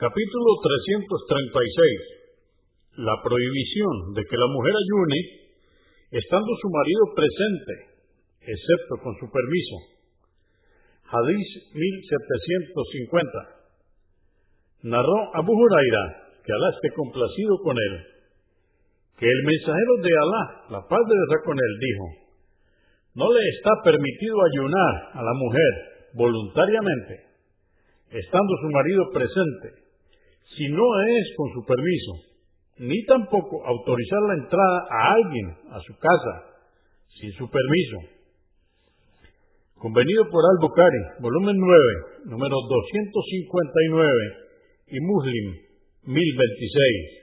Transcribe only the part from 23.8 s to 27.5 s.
permitido ayunar a la mujer voluntariamente,